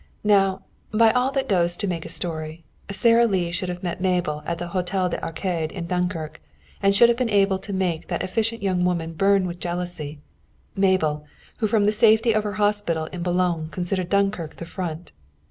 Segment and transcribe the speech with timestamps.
[0.23, 4.41] Now, by all that goes to make a story, Sara Lee should have met Mabel
[4.47, 6.41] at the Hôtel des Arcades in Dunkirk,
[6.81, 10.17] and should have been able to make that efficient young woman burn with jealousy
[10.75, 11.27] Mabel,
[11.59, 15.11] who from the safety of her hospital in Boulogne considered Dunkirk the Front.